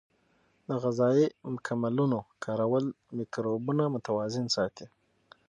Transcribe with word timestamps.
د 0.67 0.69
غذایي 0.83 1.27
مکملونو 1.53 2.19
کارول 2.45 2.85
مایکروبونه 3.17 3.83
متوازن 3.95 4.45
ساتي. 4.55 4.85